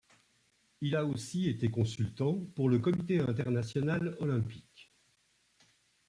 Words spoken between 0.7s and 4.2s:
Il a aussi été consultant pour le Comité international